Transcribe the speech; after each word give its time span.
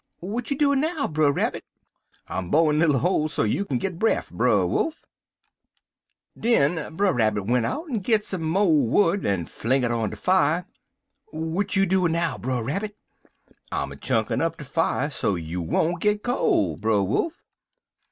"'W'at 0.19 0.49
you 0.49 0.57
doin' 0.57 0.79
now, 0.81 1.07
Brer 1.07 1.31
Rabbit?' 1.31 1.63
"'I'm 2.27 2.49
bo'in' 2.49 2.79
little 2.79 2.97
holes 2.97 3.35
so 3.35 3.43
you 3.43 3.65
kin 3.65 3.77
get 3.77 3.99
bref, 3.99 4.31
Brer 4.31 4.65
Wolf.' 4.65 5.05
"Den 6.35 6.95
Brer 6.95 7.13
Rabbit 7.13 7.43
went 7.45 7.67
out 7.67 7.85
en 7.87 7.99
git 7.99 8.25
some 8.25 8.41
mo' 8.41 8.65
wood, 8.65 9.27
en 9.27 9.45
fling 9.45 9.83
it 9.83 9.91
on 9.91 10.09
de 10.09 10.15
fier. 10.15 10.65
"'W'at 11.31 11.75
you 11.75 11.85
doin' 11.85 12.13
now, 12.13 12.35
Brer 12.39 12.63
Rabbit?' 12.63 12.97
"'I'm 13.71 13.91
a 13.91 13.95
chunkin' 13.95 14.41
up 14.41 14.57
de 14.57 14.65
fier 14.65 15.11
so 15.11 15.35
you 15.35 15.61
won't 15.61 16.01
git 16.01 16.23
col', 16.23 16.77
Brer 16.77 17.03
Wolf.' 17.03 17.43